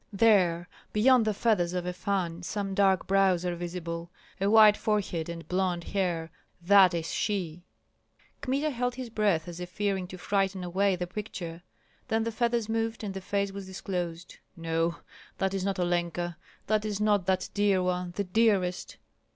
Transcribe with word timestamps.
"There! 0.11 0.67
beyond 0.93 1.25
the 1.25 1.33
feathers 1.35 1.73
of 1.75 1.85
a 1.85 1.93
fan 1.93 2.41
some 2.41 2.73
dark 2.73 3.05
brows 3.05 3.45
are 3.45 3.55
visible, 3.55 4.09
a 4.39 4.49
white 4.49 4.75
forehead 4.75 5.29
and 5.29 5.47
blond 5.47 5.83
hair. 5.83 6.31
That 6.59 6.95
is 6.95 7.13
she!" 7.13 7.65
Kmita 8.41 8.71
held 8.71 8.95
his 8.95 9.11
breath, 9.11 9.47
as 9.47 9.59
if 9.59 9.69
fearing 9.69 10.07
to 10.07 10.17
frighten 10.17 10.63
away 10.63 10.95
the 10.95 11.05
picture; 11.05 11.61
then 12.07 12.23
the 12.23 12.31
feathers 12.31 12.67
moved 12.67 13.03
and 13.03 13.13
the 13.13 13.21
face 13.21 13.51
was 13.51 13.67
disclosed. 13.67 14.37
"No! 14.57 14.95
that 15.37 15.53
is 15.53 15.63
not 15.63 15.77
Olenka, 15.77 16.35
that 16.65 16.83
is 16.83 16.99
not 16.99 17.27
that 17.27 17.49
dear 17.53 17.83
one, 17.83 18.13
the 18.15 18.23
dearest." 18.23 18.97